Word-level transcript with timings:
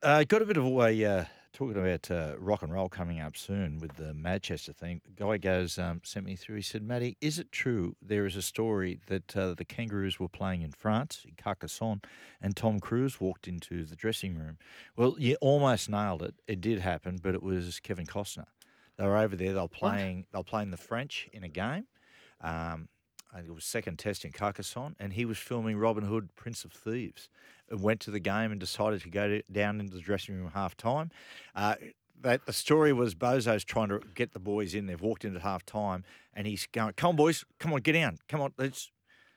Uh, 0.00 0.22
got 0.22 0.42
a 0.42 0.46
bit 0.46 0.56
of 0.56 0.64
a 0.64 1.04
uh, 1.04 1.24
talking 1.52 1.76
about 1.76 2.08
uh, 2.08 2.34
rock 2.38 2.62
and 2.62 2.72
roll 2.72 2.88
coming 2.88 3.18
up 3.18 3.36
soon 3.36 3.80
with 3.80 3.96
the 3.96 4.14
Manchester 4.14 4.72
thing. 4.72 5.00
Guy 5.16 5.38
goes 5.38 5.76
um, 5.76 6.00
sent 6.04 6.24
me 6.24 6.36
through. 6.36 6.54
He 6.54 6.62
said, 6.62 6.84
"Matty, 6.84 7.16
is 7.20 7.40
it 7.40 7.50
true 7.50 7.96
there 8.00 8.24
is 8.24 8.36
a 8.36 8.42
story 8.42 9.00
that 9.08 9.36
uh, 9.36 9.54
the 9.54 9.64
Kangaroos 9.64 10.20
were 10.20 10.28
playing 10.28 10.62
in 10.62 10.70
France, 10.70 11.22
in 11.26 11.34
Carcassonne, 11.34 12.00
and 12.40 12.54
Tom 12.54 12.78
Cruise 12.78 13.20
walked 13.20 13.48
into 13.48 13.84
the 13.84 13.96
dressing 13.96 14.36
room? 14.36 14.58
Well, 14.96 15.16
you 15.18 15.36
almost 15.40 15.90
nailed 15.90 16.22
it. 16.22 16.36
It 16.46 16.60
did 16.60 16.78
happen, 16.78 17.18
but 17.20 17.34
it 17.34 17.42
was 17.42 17.80
Kevin 17.80 18.06
Costner. 18.06 18.46
They 18.98 19.04
were 19.04 19.16
over 19.16 19.34
there. 19.34 19.52
They 19.52 19.60
were 19.60 19.66
playing. 19.66 20.26
They 20.30 20.38
were 20.38 20.44
playing 20.44 20.70
the 20.70 20.76
French 20.76 21.28
in 21.32 21.42
a 21.42 21.48
game." 21.48 21.86
Um, 22.40 22.88
I 23.32 23.36
think 23.36 23.48
it 23.48 23.54
was 23.54 23.64
second 23.64 23.98
test 23.98 24.24
in 24.24 24.32
Carcassonne, 24.32 24.96
and 24.98 25.12
he 25.12 25.24
was 25.24 25.38
filming 25.38 25.76
Robin 25.76 26.04
Hood, 26.04 26.34
Prince 26.34 26.64
of 26.64 26.72
Thieves. 26.72 27.28
And 27.70 27.82
went 27.82 28.00
to 28.00 28.10
the 28.10 28.20
game 28.20 28.50
and 28.50 28.58
decided 28.58 29.02
to 29.02 29.10
go 29.10 29.28
to, 29.28 29.42
down 29.52 29.78
into 29.78 29.94
the 29.94 30.00
dressing 30.00 30.36
room 30.36 30.50
half 30.54 30.74
time. 30.74 31.10
Uh, 31.54 31.74
that 32.22 32.46
the 32.46 32.52
story 32.52 32.92
was 32.92 33.14
Bozo's 33.14 33.64
trying 33.64 33.88
to 33.88 34.00
get 34.14 34.32
the 34.32 34.38
boys 34.38 34.74
in. 34.74 34.86
They've 34.86 35.00
walked 35.00 35.24
into 35.24 35.40
half 35.40 35.66
time, 35.66 36.04
and 36.32 36.46
he's 36.46 36.66
going, 36.66 36.94
"Come 36.94 37.10
on, 37.10 37.16
boys, 37.16 37.44
come 37.58 37.72
on, 37.72 37.80
get 37.80 37.92
down, 37.92 38.18
come 38.26 38.40
on, 38.40 38.54
let's 38.56 38.90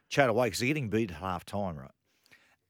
chat 0.10 0.30
away," 0.30 0.48
because 0.48 0.60
they're 0.60 0.68
getting 0.68 0.90
beat 0.90 1.12
at 1.12 1.18
half 1.18 1.46
time, 1.46 1.78
right? 1.78 1.92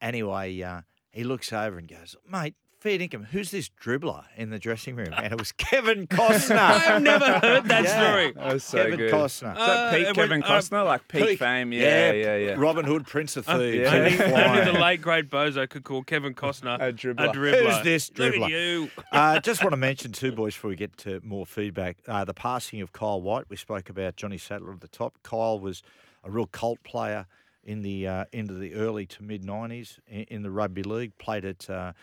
Anyway, 0.01 0.59
uh, 0.61 0.81
he 1.11 1.23
looks 1.23 1.53
over 1.53 1.77
and 1.77 1.87
goes, 1.87 2.15
"Mate, 2.27 2.55
fair 2.81 2.99
income. 2.99 3.23
Who's 3.31 3.51
this 3.51 3.69
dribbler 3.81 4.23
in 4.35 4.49
the 4.49 4.59
dressing 4.59 4.95
room?" 4.97 5.13
And 5.15 5.31
it 5.31 5.39
was 5.39 5.51
Kevin 5.69 6.07
Costner. 6.07 6.57
I've 6.57 7.01
never 7.01 7.39
heard 7.39 7.65
that 7.65 7.83
Yeah. 7.85 8.09
story. 8.09 8.31
That 8.33 8.53
was 8.53 8.63
so 8.63 8.77
Kevin 8.83 8.97
good. 8.97 9.13
Costner. 9.13 9.51
Is 9.53 9.65
that 9.65 9.93
peak 9.95 10.07
Uh, 10.07 10.13
Kevin 10.13 10.29
when- 10.41 10.43
uh, 10.43 10.47
Costner? 10.47 10.85
like 10.85 11.07
peak, 11.07 11.25
Peak- 11.25 11.39
fame? 11.39 11.71
Yeah, 11.71 12.11
yeah, 12.11 12.35
yeah. 12.37 12.55
Robin 12.57 12.83
Hood, 12.85 13.05
Prince 13.07 13.37
of 13.37 13.45
Thieves. 13.45 13.77
yeah. 13.77 13.93
Only, 13.95 14.33
only 14.43 14.65
the 14.73 14.79
late 14.79 15.01
great 15.01 15.29
Bozo 15.29 15.69
could 15.69 15.83
call 15.83 16.03
Kevin 16.03 16.33
Costner 16.43 16.75
A 16.81 16.91
dribbler. 16.91 17.29
A 17.29 17.33
dribbler. 17.33 17.71
Who's 17.75 17.83
this 17.83 18.11
Look 18.17 18.33
dribbler? 18.33 18.43
at 18.45 18.49
you. 18.51 18.89
uh, 19.11 19.39
just 19.39 19.63
want 19.63 19.71
to 19.73 19.77
mention 19.77 20.11
two 20.11 20.31
boys 20.31 20.53
before 20.55 20.69
we 20.71 20.75
get 20.75 20.97
to 20.97 21.21
more 21.23 21.45
feedback. 21.45 21.97
Uh, 22.07 22.25
the 22.25 22.33
passing 22.33 22.81
of 22.81 22.91
Kyle 22.91 23.21
White. 23.21 23.45
We 23.49 23.55
spoke 23.57 23.89
about 23.89 24.15
Johnny 24.15 24.37
Sattler 24.37 24.73
at 24.73 24.81
the 24.81 24.87
top. 24.87 25.17
Kyle 25.23 25.59
was 25.59 25.83
a 26.23 26.29
real 26.31 26.47
cult 26.47 26.81
player 26.83 27.25
in 27.63 27.83
the 27.83 28.07
uh, 28.07 28.25
into 28.31 28.55
the 28.55 28.73
early 28.73 29.05
to 29.05 29.21
mid 29.23 29.43
nineties 29.43 29.99
in, 30.07 30.23
in 30.23 30.41
the 30.41 30.49
rugby 30.49 30.81
league. 30.81 31.15
Played 31.19 31.45
at 31.45 31.69
uh, 31.69 31.93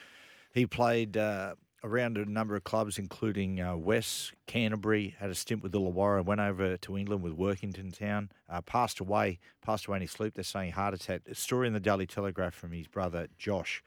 he 0.59 0.67
played 0.67 1.17
uh, 1.17 1.55
around 1.85 2.19
a 2.19 2.25
number 2.25 2.57
of 2.57 2.65
clubs, 2.65 2.99
including 2.99 3.61
uh, 3.61 3.77
West 3.77 4.33
Canterbury. 4.47 5.15
Had 5.19 5.31
a 5.31 5.35
stint 5.35 5.63
with 5.63 5.73
the 5.73 5.81
Illawarra. 5.81 6.25
Went 6.25 6.41
over 6.41 6.77
to 6.77 6.99
England 6.99 7.23
with 7.23 7.37
Workington 7.37 7.97
Town. 7.97 8.31
Uh, 8.49 8.61
passed 8.61 9.01
away. 9.01 9.39
Passed 9.63 9.87
away 9.87 9.97
in 9.97 10.03
his 10.03 10.11
sleep. 10.11 10.35
They're 10.35 10.45
saying 10.45 10.73
heart 10.73 10.95
attack. 10.95 11.23
A 11.31 11.35
story 11.35 11.67
in 11.67 11.73
the 11.73 11.81
Daily 11.81 12.07
Telegraph 12.07 12.55
from 12.55 12.73
his 12.73 12.87
brother 12.87 13.29
Josh. 13.39 13.83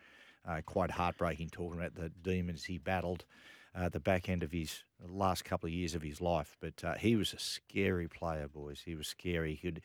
Uh, 0.48 0.62
quite 0.66 0.90
heartbreaking, 0.90 1.50
talking 1.50 1.80
about 1.80 1.94
the 1.94 2.10
demons 2.10 2.64
he 2.64 2.80
battled 2.80 3.26
uh, 3.78 3.84
at 3.84 3.94
the 3.94 4.00
back 4.00 4.28
end 4.28 4.42
of 4.42 4.52
his 4.52 4.84
last 5.08 5.46
couple 5.46 5.68
of 5.68 5.74
years 5.74 5.94
of 5.94 6.02
his 6.02 6.20
life. 6.20 6.58
But 6.60 6.84
uh, 6.84 6.96
he 6.96 7.16
was 7.16 7.34
a 7.34 7.40
scary 7.40 8.08
player, 8.08 8.48
boys. 8.48 8.82
He 8.84 8.96
was 8.96 9.08
scary. 9.08 9.60
He 9.62 9.72
could. 9.72 9.82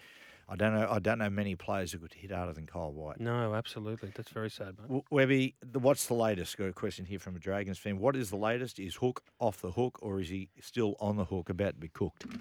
I 0.49 0.55
don't 0.55 0.75
know. 0.75 0.89
I 0.89 1.01
don't 1.01 1.19
know 1.19 1.29
many 1.29 1.57
players 1.57 1.93
who 1.93 1.99
could 1.99 2.15
hit 2.15 2.31
harder 2.31 2.53
than 2.53 2.67
Kyle 2.67 2.93
White. 2.93 3.19
No, 3.21 3.55
absolutely. 3.55 4.13
That's 4.15 4.31
very 4.31 4.49
sad, 4.51 4.77
mate. 4.89 5.03
Webby, 5.11 5.57
the, 5.61 5.81
what's 5.81 6.07
the 6.07 6.15
latest? 6.15 6.57
Got 6.57 6.69
a 6.69 6.73
question 6.73 7.05
here 7.05 7.19
from 7.19 7.35
a 7.35 7.41
Dragons 7.41 7.79
fan. 7.79 7.99
What 7.99 8.15
is 8.15 8.31
the 8.31 8.37
latest? 8.37 8.79
Is 8.79 8.97
Hook 8.97 9.23
off 9.41 9.61
the 9.61 9.73
hook, 9.73 9.99
or 10.03 10.21
is 10.21 10.29
he 10.29 10.49
still 10.61 10.95
on 11.01 11.17
the 11.17 11.25
hook, 11.25 11.49
about 11.51 11.75
to 11.75 11.81
be 11.81 11.89
cooked? 11.89 12.27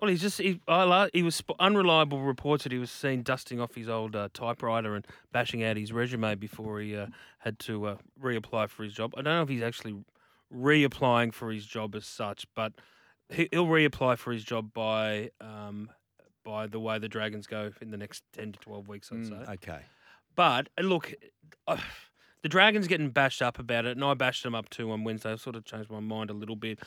Well, 0.00 0.08
he's 0.08 0.22
just 0.22 0.38
he, 0.38 0.60
I 0.66 1.10
he 1.12 1.22
was 1.22 1.42
unreliable 1.58 2.22
reports 2.22 2.62
that 2.62 2.72
he 2.72 2.78
was 2.78 2.90
seen 2.90 3.22
dusting 3.22 3.60
off 3.60 3.74
his 3.74 3.86
old 3.86 4.16
uh, 4.16 4.30
typewriter 4.32 4.94
and 4.94 5.06
bashing 5.30 5.62
out 5.62 5.76
his 5.76 5.92
resume 5.92 6.36
before 6.36 6.80
he 6.80 6.96
uh, 6.96 7.08
had 7.40 7.58
to 7.60 7.84
uh, 7.86 7.96
reapply 8.20 8.70
for 8.70 8.82
his 8.82 8.94
job. 8.94 9.12
I 9.14 9.20
don't 9.20 9.34
know 9.34 9.42
if 9.42 9.50
he's 9.50 9.62
actually 9.62 9.96
reapplying 10.54 11.34
for 11.34 11.52
his 11.52 11.66
job 11.66 11.94
as 11.94 12.06
such, 12.06 12.46
but 12.54 12.72
he, 13.32 13.48
he'll 13.52 13.66
reapply 13.66 14.18
for 14.18 14.32
his 14.32 14.44
job 14.44 14.72
by 14.72 15.30
um, 15.40 15.90
by 16.44 16.66
the 16.66 16.80
way 16.80 16.98
the 16.98 17.08
Dragons 17.08 17.46
go 17.46 17.70
in 17.80 17.90
the 17.90 17.96
next 17.96 18.22
ten 18.32 18.52
to 18.52 18.58
twelve 18.58 18.88
weeks. 18.88 19.10
I'd 19.12 19.18
Mm. 19.18 19.28
say. 19.46 19.52
Okay. 19.54 19.80
But 20.36 20.68
uh, 20.78 20.82
look, 20.82 21.12
uh, 21.66 21.76
the 22.42 22.48
Dragons 22.48 22.86
getting 22.86 23.10
bashed 23.10 23.42
up 23.42 23.58
about 23.58 23.84
it, 23.86 23.96
and 23.96 24.04
I 24.04 24.14
bashed 24.14 24.42
them 24.42 24.54
up 24.54 24.68
too 24.70 24.90
on 24.90 25.04
Wednesday. 25.04 25.32
I've 25.32 25.40
sort 25.40 25.56
of 25.56 25.64
changed 25.64 25.90
my 25.90 26.00
mind 26.00 26.30
a 26.30 26.34
little 26.34 26.56
bit. 26.56 26.78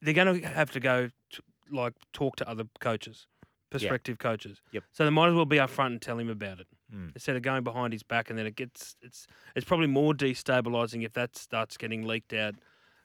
They're 0.00 0.14
going 0.14 0.40
to 0.40 0.48
have 0.48 0.70
to 0.72 0.80
go 0.80 1.08
to, 1.30 1.42
like 1.70 1.94
talk 2.12 2.36
to 2.36 2.48
other 2.48 2.64
coaches, 2.80 3.26
prospective 3.70 4.18
coaches. 4.18 4.60
Yep. 4.72 4.82
So 4.92 5.04
they 5.04 5.10
might 5.10 5.28
as 5.28 5.34
well 5.34 5.44
be 5.44 5.58
upfront 5.58 5.86
and 5.86 6.02
tell 6.02 6.18
him 6.18 6.28
about 6.30 6.60
it 6.60 6.66
Mm. 6.94 7.10
instead 7.14 7.36
of 7.36 7.42
going 7.42 7.64
behind 7.64 7.94
his 7.94 8.02
back, 8.02 8.28
and 8.28 8.38
then 8.38 8.46
it 8.46 8.54
gets 8.54 8.96
it's 9.00 9.26
it's 9.56 9.64
probably 9.64 9.86
more 9.86 10.12
destabilising 10.12 11.04
if 11.06 11.14
that 11.14 11.36
starts 11.38 11.76
getting 11.78 12.06
leaked 12.06 12.34
out. 12.34 12.54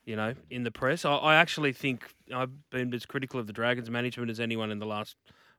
You 0.07 0.15
know, 0.15 0.33
in 0.49 0.63
the 0.63 0.71
press, 0.71 1.03
I, 1.03 1.15
I 1.15 1.35
actually 1.35 1.73
think 1.73 2.05
I've 2.33 2.69
been 2.69 2.93
as 2.93 3.05
critical 3.05 3.41
of 3.41 3.45
the 3.45 3.51
Dragons 3.51 3.89
management 3.89 4.31
as 4.31 4.39
anyone 4.39 4.71
in 4.71 4.79
the 4.79 4.85
last 4.85 5.17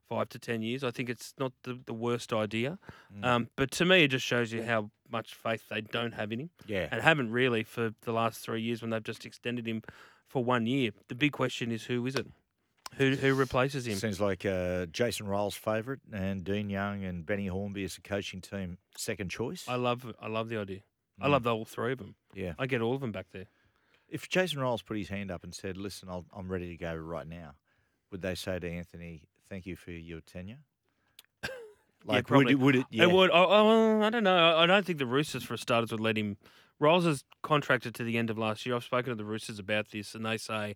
five 0.09 0.27
to 0.29 0.39
ten 0.39 0.63
years. 0.63 0.83
I 0.83 0.89
think 0.89 1.07
it's 1.07 1.35
not 1.37 1.53
the, 1.65 1.79
the 1.85 1.93
worst 1.93 2.33
idea. 2.33 2.79
Mm. 3.15 3.25
Um, 3.25 3.49
but 3.55 3.69
to 3.73 3.85
me, 3.85 4.05
it 4.05 4.07
just 4.07 4.25
shows 4.25 4.51
you 4.51 4.63
how 4.63 4.89
much 5.07 5.35
faith 5.35 5.69
they 5.69 5.81
don't 5.81 6.13
have 6.15 6.31
in 6.31 6.39
him 6.39 6.49
yeah. 6.65 6.87
and 6.91 6.99
haven't 6.99 7.31
really 7.31 7.61
for 7.61 7.91
the 8.01 8.11
last 8.11 8.39
three 8.39 8.61
years 8.63 8.81
when 8.81 8.89
they've 8.89 9.03
just 9.03 9.23
extended 9.23 9.67
him 9.67 9.83
for 10.27 10.43
one 10.43 10.65
year. 10.65 10.91
The 11.09 11.15
big 11.15 11.31
question 11.31 11.71
is 11.71 11.83
who 11.83 12.03
is 12.07 12.15
it? 12.15 12.25
Who 12.95 13.11
who 13.15 13.35
replaces 13.35 13.85
him? 13.85 13.97
Seems 13.97 14.19
like 14.19 14.47
uh, 14.47 14.87
Jason 14.87 15.27
Ryle's 15.27 15.53
favourite, 15.53 15.99
and 16.11 16.43
Dean 16.43 16.71
Young 16.71 17.03
and 17.03 17.23
Benny 17.23 17.45
Hornby 17.45 17.83
as 17.83 17.97
a 17.97 18.01
coaching 18.01 18.41
team 18.41 18.79
second 18.97 19.29
choice. 19.29 19.65
I 19.67 19.75
love 19.75 20.11
I 20.19 20.27
love 20.27 20.49
the 20.49 20.57
idea. 20.57 20.79
I 21.21 21.27
Mm. 21.27 21.31
love 21.31 21.43
the 21.43 21.53
all 21.53 21.65
three 21.65 21.91
of 21.91 21.99
them. 21.99 22.15
yeah. 22.33 22.53
I 22.57 22.65
get 22.65 22.81
all 22.81 22.95
of 22.95 23.01
them 23.01 23.11
back 23.11 23.27
there. 23.31 23.45
If 24.09 24.29
Jason 24.29 24.59
Ryles 24.59 24.83
put 24.83 24.97
his 24.97 25.09
hand 25.09 25.31
up 25.31 25.43
and 25.43 25.53
said, 25.53 25.77
"Listen, 25.77 26.09
I'll, 26.09 26.25
I'm 26.35 26.51
ready 26.51 26.67
to 26.69 26.77
go 26.77 26.95
right 26.95 27.27
now," 27.27 27.55
would 28.11 28.21
they 28.21 28.35
say 28.35 28.59
to 28.59 28.69
Anthony, 28.69 29.23
"Thank 29.49 29.65
you 29.65 29.75
for 29.75 29.91
your 29.91 30.21
tenure"? 30.21 30.59
Like, 32.05 32.27
probably. 32.27 32.55
would 32.55 32.75
it? 32.75 32.79
Would 32.79 32.83
it? 32.83 32.85
Yeah. 32.91 33.03
It 33.03 33.11
would. 33.11 33.29
Oh, 33.31 33.45
oh, 33.49 34.01
I 34.01 34.09
don't 34.09 34.23
know. 34.23 34.35
I, 34.35 34.63
I 34.63 34.65
don't 34.65 34.85
think 34.85 34.99
the 34.99 35.05
Roosters, 35.05 35.43
for 35.43 35.57
starters, 35.57 35.91
would 35.91 35.99
let 35.99 36.17
him. 36.17 36.37
Ryles 36.81 37.05
is 37.05 37.23
contracted 37.43 37.93
to 37.95 38.03
the 38.03 38.17
end 38.17 38.29
of 38.29 38.37
last 38.37 38.65
year. 38.65 38.75
I've 38.75 38.85
spoken 38.85 39.11
to 39.11 39.15
the 39.15 39.25
Roosters 39.25 39.59
about 39.59 39.91
this, 39.91 40.15
and 40.15 40.25
they 40.25 40.37
say 40.37 40.75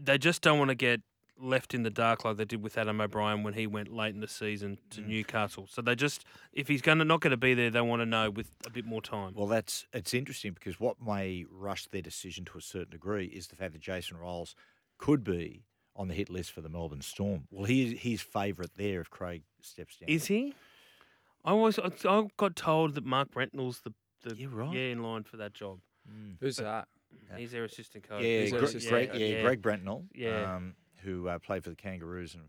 they 0.00 0.18
just 0.18 0.42
don't 0.42 0.58
want 0.58 0.68
to 0.68 0.74
get 0.74 1.00
left 1.38 1.74
in 1.74 1.82
the 1.82 1.90
dark 1.90 2.24
like 2.24 2.36
they 2.36 2.44
did 2.44 2.62
with 2.62 2.78
Adam 2.78 3.00
O'Brien 3.00 3.42
when 3.42 3.54
he 3.54 3.66
went 3.66 3.92
late 3.92 4.14
in 4.14 4.20
the 4.20 4.28
season 4.28 4.78
to 4.90 5.00
Mm. 5.00 5.08
Newcastle. 5.08 5.66
So 5.68 5.82
they 5.82 5.94
just, 5.96 6.24
if 6.52 6.68
he's 6.68 6.80
going 6.80 6.98
to 6.98 7.04
not 7.04 7.20
going 7.20 7.32
to 7.32 7.36
be 7.36 7.54
there, 7.54 7.70
they 7.70 7.80
want 7.80 8.00
to 8.02 8.06
know 8.06 8.30
with 8.30 8.50
a 8.66 8.70
bit 8.70 8.84
more 8.84 9.02
time. 9.02 9.32
Well, 9.34 9.48
that's 9.48 9.86
it's 9.92 10.14
interesting 10.14 10.52
because 10.52 10.78
what 10.78 10.96
may 11.04 11.44
rush 11.50 11.86
their 11.88 12.02
decision 12.02 12.44
to 12.46 12.58
a 12.58 12.60
certain 12.60 12.90
degree 12.90 13.26
is 13.26 13.48
the 13.48 13.56
fact 13.56 13.72
that 13.72 13.80
Jason 13.82 14.16
Ryles 14.18 14.54
could 14.98 15.24
be 15.24 15.64
on 15.96 16.08
the 16.08 16.14
hit 16.14 16.30
list 16.30 16.52
for 16.52 16.60
the 16.60 16.68
Melbourne 16.68 17.02
Storm. 17.02 17.46
Well, 17.50 17.64
he 17.64 17.94
he's 17.96 18.20
favourite 18.22 18.70
there 18.76 19.00
if 19.00 19.10
Craig 19.10 19.42
steps 19.60 19.96
down. 19.96 20.08
Is 20.08 20.26
he? 20.26 20.54
I 21.44 21.52
was. 21.52 21.78
I 21.78 21.90
I 22.08 22.26
got 22.36 22.56
told 22.56 22.94
that 22.94 23.04
Mark 23.04 23.30
Brentnall's 23.32 23.80
the, 23.80 23.92
the 24.22 24.34
Yeah, 24.36 24.46
right. 24.52 24.72
yeah 24.72 24.80
in 24.92 25.02
line 25.02 25.24
for 25.24 25.36
that 25.38 25.52
job. 25.52 25.80
Mm. 26.08 26.36
Who's 26.40 26.56
that? 26.56 26.88
Yeah. 27.30 27.36
He's 27.38 27.52
their 27.52 27.64
assistant 27.64 28.08
coach. 28.08 28.22
Yeah, 28.22 28.40
He's 28.42 28.50
Gre- 28.50 28.56
their 28.58 28.64
assistant 28.66 28.90
Greg, 28.92 29.10
coach. 29.10 29.20
yeah, 29.20 29.42
Greg 29.42 29.62
Brentnall, 29.62 30.04
Yeah. 30.14 30.56
um, 30.56 30.74
who 31.04 31.28
uh, 31.28 31.38
played 31.38 31.62
for 31.64 31.70
the 31.70 31.76
Kangaroos 31.76 32.34
and 32.34 32.44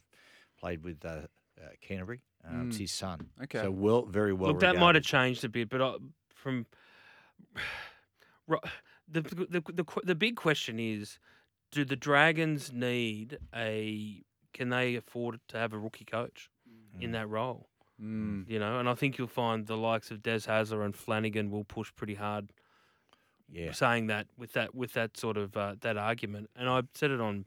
played 0.59 0.83
with 0.83 1.03
uh, 1.05 1.09
uh, 1.09 1.69
Canterbury. 1.81 2.21
Um, 2.47 2.67
It's 2.67 2.77
Mm. 2.77 2.79
his 2.81 2.91
son. 2.91 3.29
Okay. 3.43 3.59
So 3.61 3.71
well, 3.71 4.03
very 4.05 4.33
well. 4.33 4.51
Look, 4.51 4.61
that 4.61 4.77
might 4.77 4.95
have 4.95 5.03
changed 5.03 5.43
a 5.43 5.49
bit, 5.49 5.69
but 5.69 5.81
I, 5.81 5.95
from 6.33 6.65
the, 8.47 9.21
the 9.21 9.61
the 9.73 9.85
the 10.03 10.15
big 10.15 10.35
question 10.35 10.79
is, 10.79 11.19
do 11.71 11.85
the 11.85 11.95
Dragons 11.95 12.71
need 12.71 13.37
a? 13.55 14.23
Can 14.53 14.69
they 14.69 14.95
afford 14.95 15.39
to 15.49 15.57
have 15.57 15.73
a 15.73 15.77
rookie 15.77 16.05
coach 16.05 16.49
in 17.01 17.09
Mm. 17.09 17.13
that 17.13 17.27
role? 17.29 17.67
Mm. 18.01 18.47
You 18.49 18.59
know, 18.59 18.79
and 18.79 18.87
I 18.87 18.93
think 18.93 19.17
you'll 19.17 19.27
find 19.27 19.65
the 19.67 19.75
likes 19.77 20.11
of 20.11 20.21
Des 20.21 20.39
Hasler 20.47 20.83
and 20.85 20.95
Flanagan 20.95 21.49
will 21.51 21.63
push 21.65 21.93
pretty 21.95 22.15
hard, 22.15 22.51
Yeah. 23.49 23.71
saying 23.73 24.07
that 24.07 24.27
with 24.37 24.53
that 24.53 24.73
with 24.75 24.93
that 24.93 25.17
sort 25.17 25.37
of 25.37 25.55
uh, 25.57 25.75
that 25.81 25.97
argument. 25.97 26.49
And 26.55 26.69
I 26.69 26.83
said 26.93 27.11
it 27.11 27.19
on 27.21 27.45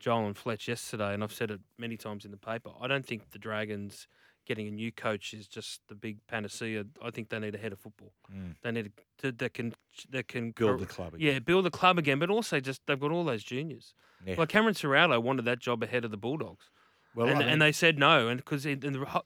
Joel 0.00 0.26
and 0.26 0.36
Fletch 0.36 0.68
yesterday, 0.68 1.14
and 1.14 1.22
I've 1.22 1.32
said 1.32 1.50
it 1.50 1.60
many 1.78 1.96
times 1.96 2.24
in 2.24 2.30
the 2.30 2.36
paper. 2.36 2.70
I 2.80 2.86
don't 2.86 3.06
think 3.06 3.30
the 3.30 3.38
Dragons 3.38 4.06
getting 4.46 4.68
a 4.68 4.70
new 4.70 4.92
coach 4.92 5.32
is 5.32 5.48
just 5.48 5.80
the 5.88 5.94
big 5.94 6.18
panacea. 6.28 6.84
I 7.02 7.10
think 7.10 7.30
they 7.30 7.38
need 7.38 7.54
a 7.54 7.58
head 7.58 7.72
of 7.72 7.78
football. 7.80 8.12
Mm. 8.30 8.56
They 8.62 8.72
need 8.72 8.92
to, 9.18 9.32
that 9.32 9.54
can 9.54 9.72
that 10.10 10.28
can 10.28 10.50
Build 10.50 10.80
the 10.80 10.86
club. 10.86 11.14
yeah 11.18 11.30
Again. 11.32 11.42
build 11.46 11.64
the 11.64 11.70
club 11.70 11.98
again, 11.98 12.18
but 12.18 12.28
also 12.28 12.60
just 12.60 12.82
they've 12.86 13.00
got 13.00 13.10
all 13.10 13.24
those 13.24 13.42
juniors. 13.42 13.94
Yeah. 14.26 14.34
Like 14.36 14.50
Cameron 14.50 14.74
Ciraldo 14.74 15.22
wanted 15.22 15.44
that 15.46 15.60
job 15.60 15.82
ahead 15.82 16.04
of 16.04 16.10
the 16.10 16.16
Bulldogs, 16.18 16.66
Well, 17.14 17.28
and, 17.28 17.36
I 17.36 17.38
mean- 17.40 17.48
and 17.48 17.62
they 17.62 17.72
said 17.72 17.98
no, 17.98 18.28
and 18.28 18.38
because 18.38 18.64
the, 18.64 18.76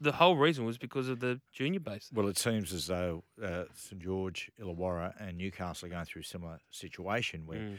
the 0.01 0.13
whole 0.13 0.37
reason 0.37 0.65
was 0.65 0.79
because 0.79 1.09
of 1.09 1.19
the 1.21 1.41
junior 1.53 1.81
base. 1.81 2.11
Well, 2.13 2.29
it 2.29 2.39
seems 2.39 2.73
as 2.73 2.87
though 2.87 3.25
uh, 3.43 3.65
St 3.75 4.01
George, 4.01 4.51
Illawarra, 4.61 5.15
and 5.21 5.37
Newcastle 5.39 5.87
are 5.87 5.91
going 5.91 6.05
through 6.05 6.23
a 6.23 6.25
similar 6.25 6.59
situation 6.71 7.45
where 7.47 7.59
Mm. 7.59 7.79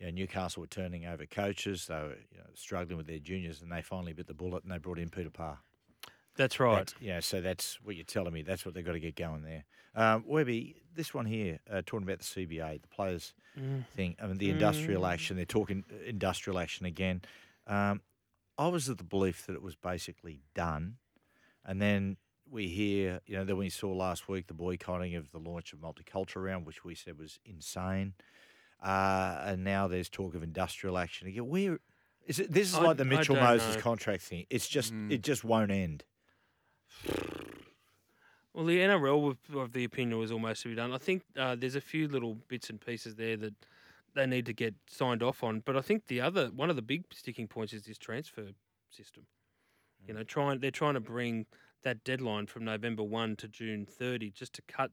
You 0.00 0.06
know, 0.06 0.12
Newcastle 0.12 0.62
were 0.62 0.66
turning 0.66 1.06
over 1.06 1.26
coaches. 1.26 1.86
They 1.86 1.94
were 1.94 2.16
you 2.32 2.38
know, 2.38 2.46
struggling 2.54 2.96
with 2.96 3.06
their 3.06 3.18
juniors, 3.20 3.62
and 3.62 3.70
they 3.70 3.82
finally 3.82 4.12
bit 4.12 4.26
the 4.26 4.34
bullet 4.34 4.64
and 4.64 4.72
they 4.72 4.78
brought 4.78 4.98
in 4.98 5.10
Peter 5.10 5.30
Parr. 5.30 5.58
That's 6.36 6.58
right. 6.58 6.78
That's- 6.86 6.94
yeah, 7.00 7.20
so 7.20 7.40
that's 7.40 7.78
what 7.82 7.96
you're 7.96 8.04
telling 8.04 8.32
me. 8.32 8.42
That's 8.42 8.64
what 8.64 8.74
they've 8.74 8.84
got 8.84 8.92
to 8.92 9.00
get 9.00 9.14
going 9.16 9.42
there. 9.42 9.64
Um, 9.94 10.24
Webby, 10.26 10.76
this 10.94 11.12
one 11.12 11.26
here, 11.26 11.58
uh, 11.70 11.82
talking 11.84 12.04
about 12.08 12.18
the 12.20 12.24
CBA, 12.24 12.80
the 12.80 12.88
players 12.88 13.34
Mm. 13.58 13.84
thing, 13.88 14.16
I 14.22 14.28
mean, 14.28 14.38
the 14.38 14.48
industrial 14.50 15.04
action, 15.06 15.36
they're 15.36 15.44
talking 15.44 15.84
uh, 15.92 16.04
industrial 16.04 16.58
action 16.60 16.86
again. 16.86 17.22
Um, 17.66 18.00
I 18.56 18.68
was 18.68 18.88
of 18.88 18.98
the 18.98 19.04
belief 19.04 19.44
that 19.46 19.54
it 19.54 19.62
was 19.62 19.74
basically 19.74 20.40
done. 20.54 20.98
And 21.64 21.82
then 21.82 22.16
we 22.48 22.68
hear, 22.68 23.20
you 23.26 23.36
know, 23.36 23.44
that 23.44 23.56
we 23.56 23.68
saw 23.68 23.92
last 23.92 24.28
week 24.28 24.46
the 24.46 24.54
boycotting 24.54 25.16
of 25.16 25.32
the 25.32 25.38
launch 25.38 25.72
of 25.72 25.80
Multicultural 25.80 26.44
Round, 26.44 26.64
which 26.64 26.84
we 26.84 26.94
said 26.94 27.18
was 27.18 27.40
insane. 27.44 28.14
Uh, 28.82 29.40
and 29.44 29.62
now 29.64 29.88
there's 29.88 30.08
talk 30.08 30.34
of 30.34 30.42
industrial 30.42 30.96
action 30.98 31.28
again. 31.28 31.46
Where 31.48 31.78
is 32.26 32.38
it? 32.38 32.50
This 32.52 32.68
is 32.70 32.76
I- 32.76 32.82
like 32.82 32.96
the 32.96 33.04
Mitchell 33.04 33.36
Moses 33.36 33.76
know. 33.76 33.80
contract 33.82 34.22
thing. 34.22 34.46
It's 34.50 34.66
just, 34.68 34.92
Mm. 34.94 35.10
it 35.12 35.22
just 35.22 35.44
won't 35.44 35.70
end. 35.70 36.04
Well, 38.52 38.64
the 38.64 38.80
NRL 38.80 39.36
of 39.54 39.72
the 39.72 39.84
opinion 39.84 40.18
was 40.18 40.32
almost 40.32 40.62
to 40.62 40.70
be 40.70 40.74
done. 40.74 40.92
I 40.92 40.98
think 40.98 41.22
uh, 41.36 41.54
there's 41.54 41.76
a 41.76 41.80
few 41.80 42.08
little 42.08 42.34
bits 42.48 42.68
and 42.68 42.80
pieces 42.80 43.14
there 43.14 43.36
that 43.36 43.54
they 44.14 44.26
need 44.26 44.44
to 44.46 44.52
get 44.52 44.74
signed 44.88 45.22
off 45.22 45.44
on. 45.44 45.60
But 45.60 45.76
I 45.76 45.80
think 45.82 46.08
the 46.08 46.20
other 46.20 46.48
one 46.48 46.68
of 46.68 46.74
the 46.74 46.82
big 46.82 47.04
sticking 47.12 47.46
points 47.46 47.72
is 47.72 47.84
this 47.84 47.96
transfer 47.96 48.48
system. 48.90 49.26
You 50.04 50.14
know, 50.14 50.24
trying 50.24 50.58
they're 50.58 50.72
trying 50.72 50.94
to 50.94 51.00
bring 51.00 51.46
that 51.84 52.02
deadline 52.02 52.46
from 52.46 52.64
November 52.64 53.04
one 53.04 53.36
to 53.36 53.46
June 53.46 53.86
thirty, 53.86 54.30
just 54.32 54.52
to 54.54 54.62
cut 54.62 54.90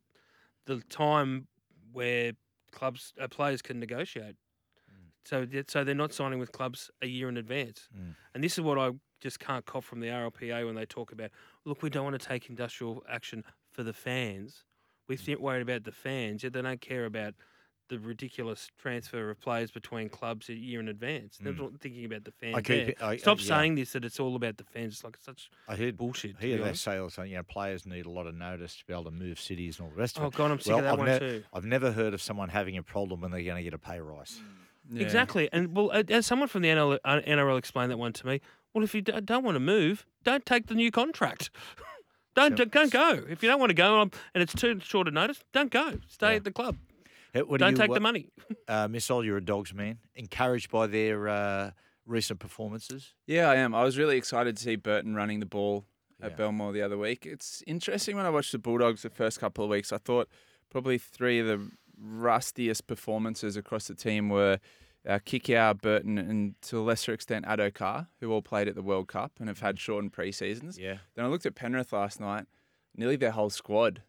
the 0.65 0.81
time 0.81 1.47
where 1.91 2.33
clubs 2.77 3.13
uh, 3.21 3.27
players 3.27 3.61
can 3.61 3.79
negotiate. 3.79 4.35
So 5.25 5.45
so 5.67 5.83
they're 5.83 6.03
not 6.05 6.13
signing 6.13 6.39
with 6.39 6.51
clubs 6.53 6.89
a 7.01 7.07
year 7.07 7.27
in 7.27 7.35
advance. 7.35 7.89
Mm. 7.93 8.15
And 8.33 8.43
this 8.43 8.53
is 8.53 8.61
what 8.61 8.77
I 8.79 8.91
just 9.19 9.39
can't 9.39 9.65
cop 9.65 9.83
from 9.83 9.99
the 9.99 10.07
RLPA 10.07 10.65
when 10.65 10.75
they 10.75 10.85
talk 10.85 11.11
about, 11.11 11.31
look, 11.65 11.81
we 11.81 11.89
don't 11.89 12.05
want 12.05 12.19
to 12.19 12.25
take 12.25 12.49
industrial 12.49 13.03
action 13.09 13.43
for 13.73 13.83
the 13.83 13.93
fans. 13.93 14.63
We're 15.09 15.17
th- 15.17 15.39
worried 15.39 15.63
about 15.63 15.83
the 15.83 15.91
fans, 15.91 16.43
yet 16.43 16.53
they 16.53 16.61
don't 16.61 16.79
care 16.79 17.05
about 17.05 17.33
the 17.89 17.99
ridiculous 17.99 18.69
transfer 18.77 19.29
of 19.29 19.39
players 19.39 19.71
between 19.71 20.09
clubs 20.09 20.49
a 20.49 20.53
year 20.53 20.79
in 20.79 20.87
advance. 20.89 21.37
They're 21.41 21.53
Mm. 21.53 21.59
not 21.71 21.79
thinking 21.79 22.05
about 22.05 22.23
the 22.25 22.31
fans. 22.31 22.55
I 22.55 22.61
keep 22.61 22.65
there. 22.67 22.89
it- 22.89 23.01
I- 23.01 23.17
Stop 23.17 23.39
yeah. 23.39 23.45
saying 23.45 23.75
this 23.75 23.93
that 23.93 24.03
it's 24.03 24.19
all 24.19 24.35
about 24.35 24.57
the 24.57 24.63
fans. 24.65 24.93
It's 24.95 25.03
like 25.03 25.15
it's 25.15 25.25
such 25.25 25.49
I 25.67 25.75
heard 25.75 25.97
bullshit. 25.97 26.39
to 26.39 26.45
Here 26.45 26.57
be 26.57 26.63
they 26.63 26.73
say 26.73 26.97
also, 26.97 27.23
you 27.23 27.35
know, 27.35 27.43
players 27.43 27.85
need 27.85 28.05
a 28.05 28.09
lot 28.09 28.27
of 28.27 28.35
notice 28.35 28.75
to 28.77 28.85
be 28.85 28.93
able 28.93 29.05
to 29.05 29.11
move 29.11 29.39
cities 29.39 29.79
and 29.79 29.85
all 29.85 29.91
the 29.93 29.99
rest 29.99 30.17
of 30.17 30.23
Oh 30.23 30.27
it. 30.27 30.33
god, 30.35 30.51
I'm 30.51 30.59
sick 30.59 30.67
well, 30.71 30.79
of 30.79 30.83
that 30.83 30.91
I've, 30.93 30.97
one 30.99 31.07
ne- 31.07 31.19
too. 31.19 31.43
I've 31.53 31.65
never 31.65 31.91
heard 31.91 32.13
of 32.13 32.21
someone 32.21 32.49
having 32.49 32.75
a 32.77 32.83
problem 32.83 33.21
when 33.21 33.31
they're 33.31 33.43
going 33.43 33.57
to 33.57 33.63
get 33.63 33.73
a 33.73 33.77
pay 33.79 33.99
rise. 33.99 34.41
Yeah. 34.89 35.03
Exactly. 35.03 35.49
And 35.51 35.75
well, 35.75 35.89
uh, 35.91 36.03
as 36.09 36.25
someone 36.25 36.47
from 36.47 36.61
the 36.61 36.69
NRL, 36.69 36.99
uh, 37.03 37.19
NRL 37.25 37.57
explained 37.57 37.91
that 37.91 37.97
one 37.97 38.13
to 38.13 38.25
me. 38.27 38.41
Well, 38.73 38.83
if 38.83 38.93
you 38.95 39.01
d- 39.01 39.19
don't 39.21 39.43
want 39.43 39.55
to 39.55 39.59
move, 39.59 40.05
don't 40.23 40.45
take 40.45 40.67
the 40.67 40.75
new 40.75 40.91
contract. 40.91 41.49
don't 42.35 42.57
So- 42.57 42.65
don't 42.65 42.91
go. 42.91 43.25
If 43.29 43.41
you 43.43 43.49
don't 43.49 43.59
want 43.59 43.69
to 43.71 43.73
go 43.73 43.99
um, 43.99 44.11
and 44.33 44.41
it's 44.43 44.53
too 44.53 44.79
short 44.81 45.07
a 45.07 45.11
notice, 45.11 45.43
don't 45.53 45.71
go. 45.71 45.99
Stay 46.07 46.31
Yeah. 46.31 46.35
at 46.37 46.43
the 46.43 46.51
club. 46.51 46.77
Hey, 47.37 47.43
What 47.43 47.59
do 47.59 47.65
don't 47.65 47.71
you, 47.73 47.77
take 47.77 47.91
uh, 47.91 47.93
the 47.93 47.99
money. 47.99 48.29
Uh, 48.67 48.87
Miss 48.89 49.09
Ol, 49.09 49.23
you're 49.23 49.37
a 49.37 49.43
dogs 49.43 49.73
man. 49.73 49.99
Encouraged 50.15 50.69
by 50.69 50.87
their 50.87 51.27
uh, 51.29 51.71
recent 52.05 52.39
performances. 52.39 53.13
Yeah, 53.25 53.49
I 53.49 53.55
am. 53.55 53.73
I 53.73 53.83
was 53.83 53.97
really 53.97 54.17
excited 54.17 54.57
to 54.57 54.63
see 54.63 54.75
Burton 54.75 55.15
running 55.15 55.39
the 55.39 55.45
ball 55.45 55.85
at 56.21 56.31
Yeah. 56.31 56.37
Belmore 56.37 56.73
the 56.73 56.81
other 56.81 56.97
week. 56.97 57.25
It's 57.25 57.63
interesting 57.65 58.17
when 58.17 58.25
I 58.25 58.29
watched 58.29 58.51
the 58.51 58.57
Bulldogs 58.59 59.03
the 59.03 59.09
first 59.09 59.39
couple 59.39 59.63
of 59.63 59.69
weeks. 59.69 59.93
I 59.93 59.97
thought 59.99 60.27
probably 60.69 60.97
three 60.97 61.39
of 61.39 61.47
the 61.47 61.69
rustiest 61.97 62.87
performances 62.87 63.55
across 63.55 63.87
the 63.87 63.95
team 63.95 64.27
were 64.29 64.59
uh, 65.07 65.19
Kikau, 65.25 65.81
Burton, 65.81 66.17
and 66.17 66.55
to 66.63 66.79
a 66.79 66.81
lesser 66.81 67.13
extent 67.13 67.45
Addo-Carr, 67.45 68.07
who 68.19 68.31
all 68.33 68.41
played 68.41 68.67
at 68.67 68.75
the 68.75 68.81
World 68.83 69.07
Cup 69.07 69.31
and 69.39 69.47
have 69.47 69.61
had 69.61 69.79
shortened 69.79 70.11
pre-seasons. 70.11 70.77
Yeah. 70.77 70.97
Then 71.15 71.23
I 71.23 71.29
looked 71.29 71.45
at 71.45 71.55
Penrith 71.55 71.93
last 71.93 72.19
night. 72.19 72.45
Nearly 72.97 73.15
their 73.15 73.31
whole 73.31 73.49
squad 73.49 74.01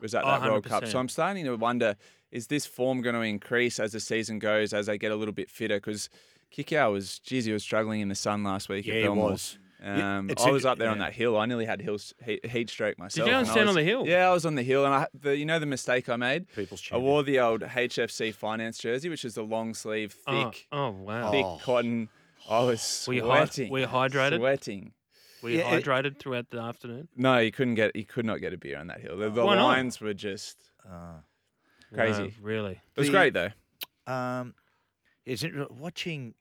was 0.00 0.14
at 0.14 0.24
Oh, 0.24 0.28
that 0.40 0.50
World 0.50 0.64
Cup. 0.64 0.86
So 0.86 0.98
I'm 0.98 1.08
starting 1.08 1.44
to 1.44 1.54
wonder: 1.56 1.94
is 2.32 2.46
this 2.48 2.66
form 2.66 3.00
going 3.02 3.14
to 3.14 3.22
increase 3.22 3.78
as 3.80 3.92
the 3.92 4.00
season 4.00 4.38
goes, 4.38 4.72
as 4.72 4.86
they 4.86 4.98
get 4.98 5.12
a 5.12 5.16
little 5.16 5.34
bit 5.34 5.50
fitter? 5.50 5.76
Because 5.76 6.08
Kikau 6.56 6.92
was, 6.92 7.18
geez, 7.20 7.44
he 7.44 7.52
was 7.52 7.62
struggling 7.62 8.00
in 8.00 8.08
the 8.08 8.14
sun 8.14 8.42
last 8.44 8.68
week 8.68 8.86
Yeah, 8.86 8.94
at 8.94 9.00
it 9.00 9.04
Belmore. 9.04 9.30
was. 9.30 9.58
Um, 9.82 10.28
it's 10.28 10.44
I 10.44 10.50
was 10.50 10.66
up 10.66 10.76
there 10.76 10.90
on 10.90 10.98
that 10.98 11.14
hill. 11.14 11.38
I 11.38 11.46
nearly 11.46 11.64
had 11.64 11.80
hills, 11.80 12.12
heat, 12.22 12.44
heat 12.44 12.68
stroke 12.68 12.98
myself. 12.98 13.26
go 13.26 13.32
and 13.32 13.40
and 13.40 13.48
I 13.48 13.50
stand 13.50 13.68
on 13.70 13.74
the 13.74 13.82
hill? 13.82 14.06
Yeah, 14.06 14.28
I 14.28 14.32
was 14.34 14.44
on 14.44 14.54
the 14.54 14.62
hill, 14.62 14.84
and 14.84 14.92
I, 14.94 15.06
the, 15.18 15.34
you 15.34 15.46
know 15.46 15.58
the 15.58 15.64
mistake 15.64 16.06
I 16.10 16.16
made. 16.16 16.52
People's 16.54 16.86
I 16.92 16.98
wore 16.98 17.22
the 17.22 17.40
old 17.40 17.62
HFC 17.62 18.34
finance 18.34 18.76
jersey, 18.76 19.08
which 19.08 19.24
is 19.24 19.36
the 19.36 19.42
long 19.42 19.72
sleeve, 19.72 20.12
thick, 20.12 20.66
Oh, 20.70 20.88
oh 20.88 20.90
wow. 20.90 21.30
thick 21.30 21.46
Oh. 21.46 21.60
cotton. 21.64 22.10
I 22.50 22.60
was 22.64 23.06
Were 23.08 23.14
you, 23.14 23.24
hy- 23.26 23.44
sweating. 23.46 23.72
were 23.72 23.78
you 23.78 23.86
hydrated? 23.86 24.36
Sweating. 24.38 24.92
Were 25.42 25.48
you 25.48 25.58
Yeah, 25.60 25.76
it- 25.76 25.84
hydrated 25.84 26.18
throughout 26.18 26.50
the 26.50 26.58
afternoon? 26.60 27.08
No, 27.16 27.38
you 27.38 27.50
couldn't 27.50 27.76
get. 27.76 27.96
You 27.96 28.04
could 28.04 28.26
not 28.26 28.40
get 28.42 28.52
a 28.52 28.58
beer 28.58 28.76
on 28.78 28.88
that 28.88 29.00
hill. 29.00 29.16
The, 29.16 29.30
the 29.30 29.46
Why 29.46 29.54
not? 29.54 29.64
lines 29.64 29.98
were 29.98 30.12
just 30.12 30.58
Uh, 30.86 31.20
crazy. 31.94 32.22
No, 32.22 32.30
really? 32.42 32.80
It 32.94 33.00
was 33.00 33.08
The- 33.08 33.12
great 33.12 33.32
though. 33.34 33.50
um, 34.06 34.54
it's 35.24 35.42
inter- 35.42 35.66
watching 35.70 36.34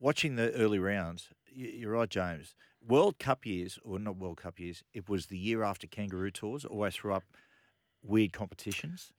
watching 0.00 0.36
the 0.36 0.52
early 0.52 0.78
rounds. 0.78 1.28
y- 1.56 1.72
You're 1.74 1.92
right, 1.92 2.08
James. 2.08 2.54
World 2.86 3.18
Cup 3.18 3.46
years, 3.46 3.78
or 3.82 3.98
not 3.98 4.16
World 4.16 4.36
Cup 4.38 4.58
years. 4.60 4.82
It 4.92 5.08
was 5.08 5.26
the 5.26 5.38
year 5.38 5.62
after 5.62 5.86
Kangaroo 5.86 6.30
tours. 6.30 6.64
Always 6.64 6.96
threw 6.96 7.14
up 7.14 7.24
weird 8.02 8.32
competitions 8.34 9.12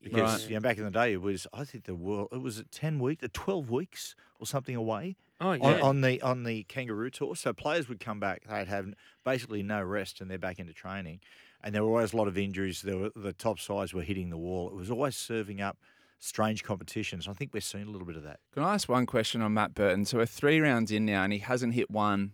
because 0.00 0.40
Right. 0.42 0.48
you 0.50 0.54
know 0.56 0.60
back 0.60 0.78
in 0.78 0.84
the 0.84 0.90
day 0.90 1.12
it 1.12 1.20
was. 1.20 1.46
I 1.52 1.64
think 1.64 1.84
the 1.84 1.94
world 1.94 2.28
it 2.32 2.38
was 2.38 2.58
at 2.58 2.70
ten 2.70 2.98
weeks, 2.98 3.22
twelve 3.32 3.68
weeks 3.70 4.14
or 4.38 4.46
something 4.46 4.74
away. 4.74 5.16
Oh 5.42 5.52
yeah. 5.52 5.62
on, 5.64 5.80
on 5.80 6.00
the 6.02 6.20
on 6.22 6.42
the 6.44 6.64
kangaroo 6.64 7.10
tour. 7.10 7.34
So 7.36 7.52
players 7.52 7.88
would 7.88 8.00
come 8.00 8.20
back; 8.20 8.44
they'd 8.48 8.68
have 8.68 8.94
basically 9.24 9.62
no 9.62 9.82
rest, 9.82 10.20
and 10.20 10.30
they're 10.30 10.38
back 10.38 10.58
into 10.58 10.72
training. 10.72 11.20
And 11.62 11.74
there 11.74 11.82
were 11.84 11.90
always 11.90 12.12
a 12.12 12.16
lot 12.16 12.26
of 12.28 12.38
injuries. 12.38 12.82
There 12.82 12.96
were, 12.96 13.10
the 13.14 13.32
top 13.32 13.58
sides 13.60 13.92
were 13.92 14.02
hitting 14.02 14.30
the 14.30 14.38
wall. 14.38 14.68
It 14.68 14.74
was 14.74 14.90
always 14.90 15.14
serving 15.16 15.60
up 15.60 15.76
strange 16.18 16.62
competitions. 16.64 17.28
I 17.28 17.32
think 17.34 17.52
we're 17.52 17.60
seeing 17.60 17.86
a 17.86 17.90
little 17.90 18.06
bit 18.06 18.16
of 18.16 18.22
that. 18.22 18.40
Can 18.54 18.62
I 18.62 18.74
ask 18.74 18.88
one 18.88 19.04
question 19.06 19.42
on 19.42 19.52
Matt 19.54 19.74
Burton? 19.74 20.04
So 20.06 20.18
we're 20.18 20.26
three 20.26 20.60
rounds 20.60 20.90
in 20.90 21.04
now, 21.04 21.22
and 21.22 21.32
he 21.32 21.38
hasn't 21.40 21.74
hit 21.74 21.90
one 21.90 22.32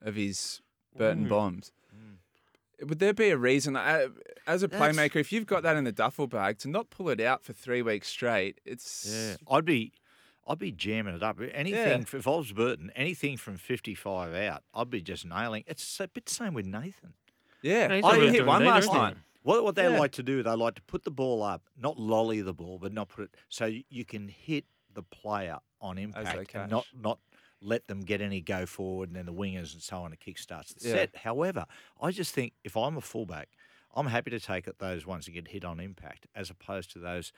of 0.00 0.14
his 0.14 0.60
Burton 0.96 1.26
Mm. 1.26 1.28
bombs. 1.28 1.72
Would 2.80 3.00
there 3.00 3.12
be 3.12 3.30
a 3.30 3.36
reason, 3.36 3.74
uh, 3.74 4.06
as 4.46 4.62
a 4.62 4.68
That's- 4.68 4.96
playmaker, 4.96 5.16
if 5.16 5.32
you've 5.32 5.46
got 5.46 5.64
that 5.64 5.76
in 5.76 5.82
the 5.82 5.90
duffel 5.90 6.28
bag, 6.28 6.58
to 6.58 6.68
not 6.68 6.90
pull 6.90 7.08
it 7.08 7.20
out 7.20 7.42
for 7.42 7.52
three 7.52 7.82
weeks 7.82 8.06
straight? 8.06 8.60
It's 8.64 9.36
I'd 9.50 9.64
be. 9.64 9.92
I'd 10.46 10.60
be 10.60 10.70
jamming 10.72 11.14
it 11.16 11.22
up. 11.22 11.38
Anything 11.52 12.02
if 12.12 12.26
I 12.26 12.30
was 12.30 12.52
Burton, 12.52 12.90
anything 12.94 13.36
from 13.36 13.56
fifty-five 13.58 14.32
out, 14.32 14.62
I'd 14.72 14.90
be 14.90 15.02
just 15.02 15.26
nailing. 15.26 15.64
It's 15.66 15.98
a 16.00 16.06
bit 16.08 16.26
the 16.26 16.32
same 16.34 16.54
with 16.54 16.66
Nathan. 16.66 17.14
Yeah. 17.62 17.86
No, 17.88 17.94
he's 17.96 18.04
I 18.04 18.08
not 18.08 18.14
didn't 18.14 18.20
really 18.20 18.30
hit 18.32 18.36
doing 18.38 18.46
one 18.48 18.62
either, 18.62 18.70
last 18.70 18.84
is 18.84 18.90
he? 18.90 18.96
night. 18.96 19.16
What 19.42 19.64
what 19.64 19.74
they 19.76 19.90
Yeah. 19.90 19.98
like 19.98 20.12
to 20.12 20.22
do, 20.22 20.42
they 20.42 20.50
like 20.50 20.74
to 20.74 20.82
put 20.82 21.04
the 21.04 21.10
ball 21.10 21.42
up, 21.42 21.62
not 21.76 21.98
lolly 21.98 22.40
the 22.42 22.52
ball, 22.54 22.78
but 22.78 22.92
not 22.92 23.08
put 23.08 23.24
it 23.24 23.34
so 23.48 23.66
y- 23.66 23.84
you 23.88 24.04
can 24.04 24.28
hit 24.28 24.64
the 24.92 25.02
player 25.02 25.58
on 25.80 25.96
they 25.96 26.02
impact 26.02 26.48
catch. 26.48 26.62
and 26.62 26.70
not 26.70 26.86
not 26.94 27.18
let 27.60 27.86
them 27.88 28.00
get 28.02 28.20
any 28.20 28.40
go 28.40 28.66
forward 28.66 29.08
and 29.08 29.16
then 29.16 29.26
the 29.26 29.32
wingers 29.32 29.72
and 29.72 29.82
so 29.82 29.98
on. 30.02 30.12
It 30.12 30.20
kick 30.20 30.38
starts 30.38 30.74
the 30.74 30.88
Yeah. 30.88 30.94
set. 30.94 31.16
However, 31.16 31.66
I 32.00 32.10
just 32.12 32.34
think 32.34 32.52
if 32.62 32.76
I'm 32.76 32.96
a 32.96 33.00
fullback, 33.00 33.48
I'm 33.94 34.06
happy 34.06 34.30
to 34.30 34.38
take 34.40 34.68
it 34.68 34.78
those 34.78 35.06
ones 35.06 35.24
that 35.24 35.32
get 35.32 35.48
hit 35.48 35.64
on 35.64 35.80
impact 35.80 36.26
as 36.34 36.50
opposed 36.50 36.90
to 36.92 36.98
those 37.00 37.32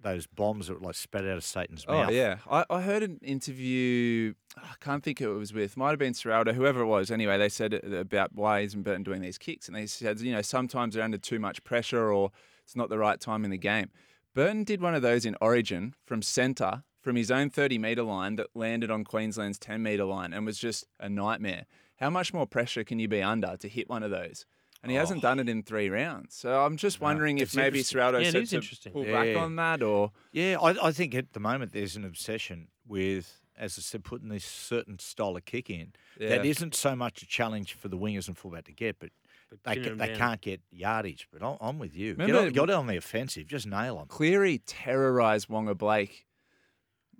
those 0.00 0.26
bombs 0.26 0.68
that 0.68 0.74
were 0.80 0.86
like 0.86 0.94
spat 0.94 1.24
out 1.24 1.36
of 1.36 1.44
Satan's 1.44 1.84
Oh 1.88 1.92
mouth. 2.02 2.12
yeah, 2.12 2.38
I, 2.50 2.64
I 2.70 2.80
heard 2.82 3.02
an 3.02 3.18
interview. 3.22 4.34
I 4.56 4.74
can't 4.80 5.02
think 5.02 5.18
who 5.18 5.32
it 5.34 5.38
was 5.38 5.52
with. 5.52 5.76
Might 5.76 5.90
have 5.90 5.98
been 5.98 6.12
Ciraldo, 6.12 6.54
whoever 6.54 6.80
it 6.82 6.86
was. 6.86 7.10
Anyway, 7.10 7.36
they 7.38 7.48
said 7.48 7.74
about 7.74 8.30
why 8.34 8.60
isn't 8.60 8.82
Burton 8.82 9.02
doing 9.02 9.22
these 9.22 9.38
kicks, 9.38 9.66
and 9.68 9.76
they 9.76 9.86
said 9.86 10.20
you 10.20 10.32
know 10.32 10.42
sometimes 10.42 10.94
they're 10.94 11.02
under 11.04 11.18
too 11.18 11.38
much 11.38 11.64
pressure 11.64 12.12
or 12.12 12.30
it's 12.62 12.76
not 12.76 12.88
the 12.88 12.98
right 12.98 13.20
time 13.20 13.44
in 13.44 13.50
the 13.50 13.58
game. 13.58 13.90
Burton 14.34 14.64
did 14.64 14.80
one 14.80 14.94
of 14.94 15.02
those 15.02 15.24
in 15.24 15.36
Origin 15.40 15.94
from 16.04 16.20
centre 16.20 16.82
from 17.00 17.16
his 17.16 17.30
own 17.30 17.48
30 17.48 17.78
metre 17.78 18.02
line 18.02 18.36
that 18.36 18.48
landed 18.54 18.90
on 18.90 19.04
Queensland's 19.04 19.58
10 19.58 19.82
metre 19.82 20.04
line 20.04 20.32
and 20.32 20.44
was 20.44 20.58
just 20.58 20.84
a 21.00 21.08
nightmare. 21.08 21.64
How 22.00 22.10
much 22.10 22.34
more 22.34 22.46
pressure 22.46 22.84
can 22.84 22.98
you 22.98 23.08
be 23.08 23.22
under 23.22 23.56
to 23.56 23.68
hit 23.68 23.88
one 23.88 24.02
of 24.02 24.10
those? 24.10 24.44
And 24.86 24.90
he 24.92 24.96
hasn't 24.96 25.20
done 25.22 25.40
it 25.40 25.48
in 25.48 25.62
three 25.62 25.90
rounds. 25.90 26.34
So 26.34 26.64
I'm 26.64 26.76
just 26.76 27.00
No, 27.00 27.06
wondering 27.06 27.38
if 27.38 27.54
maybe 27.56 27.78
interesting. 27.78 27.98
Ciraldo 28.00 28.22
Yeah, 28.24 28.30
said 28.30 28.46
to 28.48 28.56
interesting. 28.56 28.92
pull 28.92 29.04
back 29.04 29.26
Yeah. 29.28 29.42
on 29.42 29.56
that 29.56 29.82
or. 29.82 30.12
Yeah, 30.32 30.58
I, 30.62 30.88
I 30.88 30.92
think 30.92 31.14
at 31.14 31.32
the 31.32 31.40
moment 31.40 31.72
there's 31.72 31.96
an 31.96 32.04
obsession 32.04 32.68
with, 32.86 33.40
as 33.58 33.78
I 33.78 33.82
said, 33.82 34.04
putting 34.04 34.28
this 34.28 34.44
certain 34.44 34.98
style 34.98 35.36
of 35.36 35.44
kick 35.44 35.70
in 35.70 35.92
that 36.18 36.44
Yeah. 36.44 36.50
isn't 36.50 36.74
so 36.74 36.94
much 36.94 37.22
a 37.22 37.26
challenge 37.26 37.74
for 37.74 37.88
the 37.88 37.96
wingers 37.98 38.28
and 38.28 38.38
fullback 38.38 38.64
to 38.66 38.72
get, 38.72 38.98
but 39.00 39.10
But 39.50 39.62
they, 39.64 39.74
pinning 39.74 39.84
ca- 39.84 40.06
them 40.06 40.12
they 40.12 40.18
can't 40.18 40.40
get 40.40 40.60
yardage. 40.70 41.28
But 41.32 41.42
I'm, 41.42 41.56
I'm 41.60 41.78
with 41.78 41.96
you. 41.96 42.14
Get 42.14 42.26
Remember- 42.28 42.46
on, 42.46 42.52
get 42.52 42.70
on 42.74 42.86
the 42.86 42.96
offensive, 42.96 43.46
just 43.46 43.66
nail 43.66 43.98
them. 43.98 44.06
Cleary 44.06 44.58
terrorized 44.66 45.48
Wonga 45.48 45.74
Blake. 45.74 46.26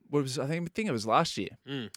What 0.08 0.22
was 0.22 0.38
I 0.38 0.46
think? 0.46 0.68
I 0.68 0.72
think 0.72 0.88
it 0.88 0.92
was 0.92 1.06
last 1.06 1.36
year. 1.36 1.50
Mm. 1.68 1.90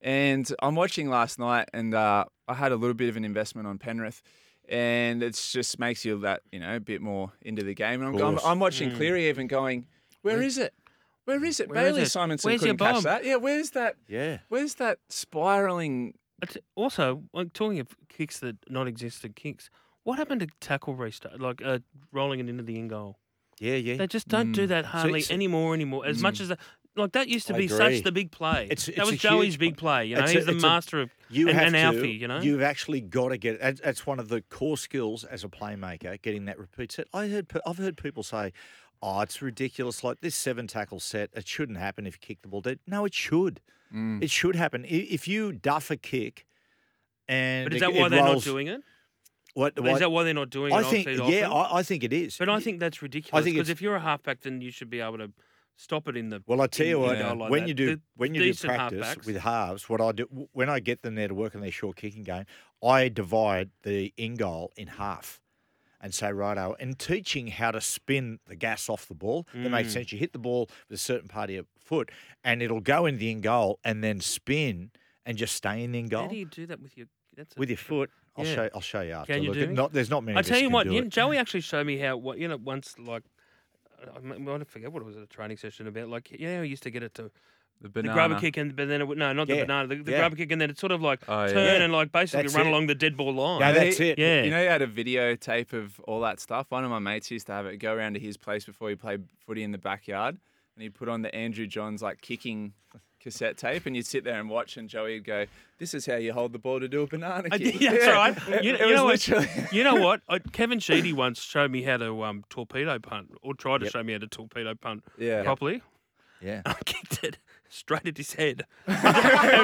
And 0.00 0.52
I'm 0.60 0.74
watching 0.74 1.08
last 1.08 1.38
night, 1.38 1.68
and 1.72 1.94
uh, 1.94 2.24
I 2.48 2.54
had 2.54 2.72
a 2.72 2.76
little 2.76 2.94
bit 2.94 3.08
of 3.08 3.16
an 3.16 3.24
investment 3.24 3.68
on 3.68 3.78
Penrith, 3.78 4.20
and 4.68 5.22
it 5.22 5.34
just 5.34 5.78
makes 5.78 6.04
you 6.04 6.18
that 6.20 6.42
you 6.52 6.60
know 6.60 6.76
a 6.76 6.80
bit 6.80 7.00
more 7.00 7.32
into 7.42 7.62
the 7.62 7.74
game. 7.74 8.02
And 8.02 8.16
I'm, 8.18 8.24
I'm, 8.24 8.38
I'm 8.44 8.58
watching 8.60 8.90
Mm. 8.90 8.96
Cleary 8.96 9.28
even 9.28 9.46
going, 9.46 9.86
where 10.22 10.40
is 10.42 10.58
it? 10.58 10.72
Where 11.24 11.44
is 11.44 11.60
it? 11.60 11.68
Where 11.68 11.86
is 11.86 11.92
Bailey 11.92 12.02
it? 12.02 12.04
Simonsson 12.06 12.44
Where's 12.44 12.60
couldn't 12.60 12.78
catch 12.78 13.02
that. 13.04 13.24
Yeah, 13.24 13.36
where's 13.36 13.70
that? 13.70 13.94
Yeah. 14.08 14.38
Where's 14.48 14.74
that 14.76 14.98
spiraling 15.08 16.14
But 16.40 16.56
also, 16.74 17.22
like 17.32 17.52
talking 17.52 17.78
of 17.80 17.88
kicks 18.08 18.40
that 18.40 18.56
not 18.68 18.88
existent 18.88 19.36
kicks, 19.36 19.70
what 20.04 20.18
happened 20.18 20.40
to 20.40 20.48
tackle 20.60 20.94
restart, 20.96 21.40
like 21.40 21.62
uh, 21.64 21.78
rolling 22.10 22.40
it 22.40 22.48
into 22.48 22.62
the 22.64 22.78
in 22.78 22.88
goal? 22.88 23.18
Yeah, 23.60 23.76
yeah. 23.76 23.96
They 23.96 24.08
just 24.08 24.26
don't 24.26 24.50
do 24.52 24.64
Mm. 24.64 24.68
that 24.68 24.84
hardly 24.86 25.20
it's- 25.20 25.30
anymore 25.30 25.74
anymore. 25.74 26.04
As 26.06 26.20
much 26.20 26.40
as 26.40 26.48
that, 26.48 26.58
like 26.96 27.12
that 27.12 27.28
used 27.28 27.46
to 27.46 27.54
I 27.54 27.58
be 27.58 27.64
agree. 27.66 27.76
such 27.76 28.02
the 28.02 28.12
big 28.12 28.30
play. 28.30 28.64
It's- 28.64 28.88
it's 28.88 28.96
that 28.98 29.06
was 29.06 29.16
Joey's 29.18 29.54
huge 29.54 29.58
big 29.58 29.76
play. 29.76 30.06
You 30.06 30.16
know, 30.16 30.22
It's 30.22 30.32
a- 30.32 30.34
he's 30.36 30.46
the 30.46 30.52
it's 30.54 30.62
a- 30.64 30.66
master 30.66 31.00
of 31.00 31.10
You 31.30 31.48
and, 31.48 31.56
have 31.56 31.66
and 31.68 31.74
to. 31.74 31.80
Alfie. 31.80 32.10
You 32.12 32.28
know, 32.28 32.40
You've 32.40 32.62
actually 32.62 33.00
got 33.00 33.28
to 33.30 33.38
get. 33.38 33.60
That's, 33.60 33.80
that's 33.80 34.06
one 34.06 34.18
of 34.20 34.28
the 34.28 34.42
core 34.42 34.76
skills 34.76 35.24
as 35.24 35.42
a 35.44 35.48
playmaker, 35.48 36.20
getting 36.20 36.44
that 36.46 36.58
repeat 36.58 36.92
set. 36.92 37.06
I 37.14 37.28
heard, 37.28 37.46
I've 37.66 37.78
heard 37.78 37.96
people 37.96 38.22
say, 38.22 38.52
"Oh, 39.02 39.20
it's 39.20 39.40
ridiculous. 39.40 40.04
Like 40.04 40.20
this 40.20 40.34
seven 40.36 40.66
tackle 40.66 41.00
set, 41.00 41.30
it 41.34 41.48
shouldn't 41.48 41.78
happen 41.78 42.06
if 42.06 42.14
you 42.14 42.18
kick 42.20 42.42
the 42.42 42.48
ball 42.48 42.60
dead." 42.60 42.78
No, 42.86 43.04
it 43.06 43.14
should. 43.14 43.60
Mm. 43.94 44.22
It 44.22 44.30
should 44.30 44.56
happen. 44.56 44.84
If 44.86 45.26
you 45.28 45.52
duff 45.52 45.90
a 45.90 45.96
kick, 45.96 46.46
and 47.28 47.66
but 47.66 47.74
is 47.74 47.82
it- 47.82 47.86
that 47.86 47.94
why 47.94 48.06
it 48.06 48.10
they're 48.10 48.24
rolls- 48.24 48.46
not 48.46 48.50
doing 48.52 48.66
it? 48.68 48.80
What? 49.54 49.74
Is 49.78 49.98
that 49.98 50.10
why 50.10 50.24
they're 50.24 50.32
not 50.32 50.48
doing 50.50 50.72
I 50.72 50.80
it? 50.80 50.86
think. 50.86 51.06
Yeah. 51.30 51.50
I, 51.50 51.78
I 51.80 51.82
think 51.82 52.04
it 52.04 52.12
is. 52.12 52.38
but 52.38 52.48
I 52.48 52.58
think 52.60 52.80
that's 52.80 53.02
ridiculous. 53.02 53.44
think 53.44 53.56
because 53.56 53.68
if 53.68 53.82
you're 53.82 53.96
a 53.96 54.00
halfback, 54.00 54.40
then 54.40 54.62
you 54.62 54.70
should 54.70 54.88
be 54.88 55.00
able 55.00 55.18
to 55.18 55.30
stop 55.76 56.08
it 56.08 56.16
in 56.16 56.28
the. 56.30 56.42
Well, 56.46 56.60
I 56.60 56.66
tell 56.66 56.86
you 56.86 56.96
in- 56.96 57.02
what, 57.02 57.16
in 57.16 57.22
goal 57.26 57.36
like 57.36 57.50
when 57.50 57.62
that. 57.62 57.68
you 57.68 57.74
do 57.74 57.86
The 57.96 58.00
when 58.16 58.34
you 58.34 58.52
do 58.52 58.54
practice 58.66 59.00
halfbacks- 59.06 59.26
with 59.26 59.36
halves, 59.38 59.88
what 59.88 60.00
I 60.00 60.12
do 60.12 60.48
when 60.52 60.68
I 60.70 60.80
get 60.80 61.02
them 61.02 61.14
there 61.14 61.28
to 61.28 61.34
work 61.34 61.54
on 61.54 61.60
their 61.60 61.70
short 61.70 61.96
kicking 61.96 62.22
game, 62.22 62.44
I 62.82 63.08
divide 63.08 63.70
the 63.82 64.12
in 64.16 64.34
goal 64.36 64.72
in 64.76 64.86
half, 64.88 65.40
and 66.00 66.12
say 66.14 66.32
righto, 66.32 66.76
and 66.80 66.98
teaching 66.98 67.48
how 67.48 67.70
to 67.70 67.80
spin 67.80 68.38
the 68.46 68.56
gas 68.56 68.88
off 68.88 69.06
the 69.06 69.14
ball. 69.14 69.46
That 69.54 69.70
makes 69.70 69.90
Mm. 69.90 69.92
sense. 69.92 70.12
You 70.12 70.18
hit 70.18 70.32
the 70.32 70.38
ball 70.38 70.68
with 70.88 70.96
a 70.96 71.02
certain 71.02 71.28
part 71.28 71.50
of 71.50 71.54
your 71.54 71.64
foot, 71.78 72.10
and 72.44 72.62
it'll 72.62 72.80
go 72.80 73.06
in 73.06 73.18
the 73.18 73.30
in 73.30 73.40
goal, 73.40 73.78
and 73.84 74.02
then 74.02 74.20
spin 74.20 74.90
and 75.24 75.36
just 75.38 75.54
stay 75.54 75.82
in 75.84 75.92
the 75.92 75.98
in 76.00 76.08
goal. 76.08 76.22
How 76.22 76.28
do 76.28 76.36
you 76.36 76.46
do 76.46 76.66
that 76.66 76.80
with 76.80 76.96
your? 76.96 77.06
That's 77.36 77.56
with 77.56 77.70
your 77.70 77.78
foot. 77.78 78.10
I'll 78.36 78.44
Yeah. 78.46 78.54
show. 78.54 78.70
I'll 78.74 78.80
show 78.80 79.00
you 79.02 79.12
after. 79.12 79.32
Can 79.34 79.42
you 79.42 79.50
Look, 79.52 79.58
do? 79.58 79.72
Not, 79.72 79.92
there's 79.92 80.10
not 80.10 80.22
many. 80.24 80.38
I 80.38 80.42
tell 80.42 80.58
you 80.58 80.68
what, 80.70 80.86
you 80.90 81.02
know, 81.02 81.08
Joey 81.08 81.36
actually 81.38 81.60
showed 81.60 81.86
me 81.86 81.96
how. 81.98 82.16
What 82.16 82.38
you 82.38 82.48
know, 82.48 82.56
once 82.56 82.98
like. 82.98 83.22
I 84.08 84.16
m- 84.18 84.48
I 84.48 84.64
forget 84.64 84.92
what 84.92 85.02
it 85.02 85.06
was 85.06 85.16
at 85.16 85.22
a 85.22 85.26
training 85.26 85.56
session 85.56 85.86
about. 85.86 86.08
Like, 86.08 86.30
yeah, 86.30 86.48
know, 86.50 86.56
how 86.58 86.62
he 86.62 86.70
used 86.70 86.82
to 86.84 86.90
get 86.90 87.02
it 87.02 87.14
to 87.14 87.30
The 87.80 87.88
the 87.88 88.02
grubber 88.02 88.38
kick, 88.38 88.56
and 88.58 88.76
but 88.76 88.86
then 88.88 89.00
it 89.00 89.08
would 89.08 89.18
no, 89.18 89.32
not 89.32 89.48
the 89.48 89.54
Yeah, 89.56 89.62
banana, 89.64 89.88
the, 89.88 89.96
the 89.96 90.12
yeah. 90.12 90.18
grubber 90.18 90.36
kick, 90.36 90.52
and 90.52 90.60
then 90.60 90.70
it 90.70 90.78
sort 90.78 90.92
of 90.92 91.02
like 91.02 91.20
Oh, 91.28 91.42
yeah. 91.46 91.52
turn 91.52 91.64
Yeah, 91.66 91.84
and 91.84 91.92
like 91.92 92.12
basically 92.12 92.42
that's 92.44 92.54
run 92.54 92.66
it. 92.66 92.70
along 92.70 92.86
the 92.86 92.94
dead 92.94 93.16
ball 93.16 93.32
line. 93.34 93.60
Yeah, 93.60 93.72
that's 93.72 93.98
it. 94.00 94.18
yeah, 94.18 94.42
You 94.44 94.50
know, 94.50 94.60
he 94.60 94.66
had 94.66 94.82
a 94.82 94.86
videotape 94.86 95.72
of 95.72 95.98
all 96.00 96.20
that 96.20 96.38
stuff. 96.40 96.66
One 96.70 96.84
of 96.84 96.90
my 96.90 97.00
mates 97.00 97.30
used 97.30 97.46
to 97.48 97.52
have 97.52 97.66
it 97.66 97.78
go 97.78 97.92
around 97.94 98.14
to 98.14 98.20
his 98.20 98.36
place 98.36 98.64
before 98.64 98.88
he 98.88 98.94
played 98.94 99.24
footy 99.46 99.62
in 99.64 99.72
the 99.72 99.78
backyard, 99.78 100.38
and 100.76 100.82
he'd 100.82 100.94
put 100.94 101.08
on 101.08 101.22
the 101.22 101.34
Andrew 101.34 101.66
Johns 101.66 102.02
like 102.02 102.20
kicking 102.20 102.72
cassette 103.22 103.56
tape, 103.56 103.86
and 103.86 103.94
you'd 103.96 104.06
sit 104.06 104.24
there 104.24 104.38
and 104.40 104.50
watch, 104.50 104.76
and 104.76 104.88
Joey 104.88 105.14
would 105.14 105.24
go, 105.24 105.46
"This 105.78 105.94
is 105.94 106.06
how 106.06 106.16
you 106.16 106.32
hold 106.32 106.52
the 106.52 106.58
ball 106.58 106.80
to 106.80 106.88
do 106.88 107.02
a 107.02 107.06
banana 107.06 107.48
kick." 107.50 107.78
did- 107.78 107.92
that's 107.92 108.06
right. 108.06 108.36
It, 108.48 108.64
You, 108.64 108.74
it 108.74 108.80
you 108.80 108.86
was 108.88 108.96
know 108.96 109.04
what? 109.04 109.12
literally. 109.28 109.48
You 109.72 109.84
know 109.84 109.94
what? 109.96 110.20
I, 110.28 110.38
Kevin 110.40 110.78
Sheedy 110.80 111.12
once 111.12 111.40
showed 111.40 111.70
me 111.70 111.82
how 111.82 111.96
to 111.98 112.22
um, 112.24 112.44
torpedo 112.50 112.98
punt, 112.98 113.30
or 113.42 113.54
tried 113.54 113.78
to 113.78 113.84
Yep. 113.84 113.92
show 113.92 114.02
me 114.02 114.12
how 114.12 114.18
to 114.18 114.26
torpedo 114.26 114.74
punt 114.74 115.04
Yeah. 115.18 115.42
properly. 115.42 115.82
Yeah. 116.40 116.62
I 116.66 116.74
kicked 116.84 117.22
it 117.22 117.38
straight 117.68 118.06
at 118.06 118.16
his 118.16 118.34
head. 118.34 118.64
it 118.88 118.92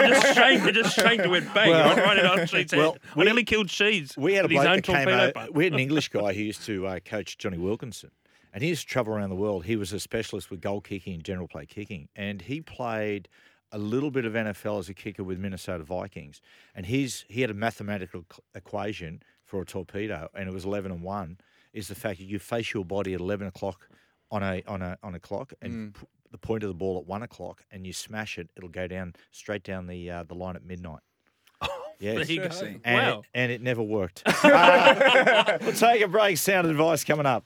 was 0.00 0.10
just 0.20 0.30
straight, 0.32 0.62
it 0.64 0.72
just 0.74 0.92
straight 0.92 1.20
to 1.22 1.28
went 1.28 1.52
bang 1.52 1.70
Well- 1.70 1.96
right, 1.96 2.16
right 2.24 2.24
on 2.40 2.46
Sheed's 2.46 2.70
head. 2.72 2.78
well, 2.78 2.96
I 3.14 3.18
we- 3.18 3.24
nearly 3.24 3.44
killed 3.44 3.66
Sheeds 3.66 4.16
We 4.16 4.34
had 4.34 4.44
a 4.44 4.48
with 4.48 4.52
his 4.52 4.60
bloke 4.62 4.76
that 4.76 4.84
came 4.84 4.94
torpedo 5.06 5.22
over. 5.24 5.32
punt. 5.32 5.54
We 5.54 5.64
had 5.64 5.72
an 5.72 5.78
English 5.86 6.08
guy 6.10 6.32
who 6.32 6.42
used 6.42 6.62
to 6.66 6.86
uh, 6.86 7.00
coach 7.00 7.36
Jonny 7.36 7.58
Wilkinson, 7.58 8.12
and 8.54 8.62
he 8.62 8.68
used 8.70 8.82
to 8.82 8.88
travel 8.92 9.12
around 9.14 9.30
the 9.30 9.36
world. 9.36 9.64
He 9.64 9.74
was 9.76 9.92
a 9.92 9.98
specialist 10.00 10.50
with 10.52 10.60
goal 10.60 10.80
kicking 10.80 11.14
and 11.14 11.24
general 11.24 11.48
play 11.48 11.66
kicking, 11.66 12.08
and 12.14 12.40
he 12.42 12.60
played 12.60 13.28
a 13.72 13.78
little 13.78 14.10
bit 14.10 14.24
of 14.24 14.32
NFL 14.34 14.78
as 14.78 14.88
a 14.88 14.94
kicker 14.94 15.22
with 15.24 15.38
Minnesota 15.38 15.84
Vikings. 15.84 16.40
And 16.74 16.86
his 16.86 17.24
he 17.28 17.40
had 17.42 17.50
a 17.50 17.54
mathematical 17.54 18.24
equation 18.54 19.22
for 19.44 19.62
a 19.62 19.64
torpedo, 19.66 20.28
and 20.34 20.48
it 20.48 20.52
was 20.52 20.64
eleven 20.64 20.90
and 20.92 21.02
one. 21.02 21.38
Is 21.72 21.88
the 21.88 21.94
fact 21.94 22.18
that 22.18 22.24
you 22.24 22.38
face 22.38 22.72
your 22.74 22.84
body 22.84 23.14
at 23.14 23.20
eleven 23.20 23.46
o'clock 23.46 23.88
on 24.30 24.42
a 24.42 24.62
on 24.66 24.82
a 24.82 24.96
on 25.02 25.14
a 25.14 25.20
clock, 25.20 25.52
and 25.62 25.94
p- 25.94 26.06
the 26.30 26.38
point 26.38 26.62
of 26.62 26.68
the 26.68 26.74
ball 26.74 26.98
at 26.98 27.06
one 27.06 27.22
o'clock, 27.22 27.62
and 27.70 27.86
you 27.86 27.92
smash 27.92 28.38
it, 28.38 28.50
it'll 28.56 28.68
go 28.68 28.86
down 28.86 29.14
straight 29.30 29.62
down 29.62 29.86
the 29.86 30.10
uh, 30.10 30.22
the 30.24 30.34
line 30.34 30.56
at 30.56 30.64
midnight. 30.64 31.00
There 32.00 32.24
Yes. 32.24 32.62
And, 32.62 32.80
Wow. 32.84 33.18
it, 33.20 33.24
and 33.34 33.50
it 33.50 33.60
never 33.60 33.82
worked. 33.82 34.22
Uh, 34.24 35.58
we'll 35.62 35.72
take 35.72 36.00
a 36.00 36.06
break. 36.06 36.38
Sound 36.38 36.68
advice 36.68 37.02
coming 37.02 37.26
up. 37.26 37.44